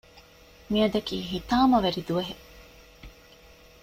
މިއަދަކީ 0.71 1.17
ހިތާމަވެރި 1.31 2.01
ދުވަހެއް 2.07 2.43